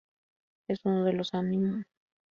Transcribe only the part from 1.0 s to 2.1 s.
de los aminoácidos esenciales.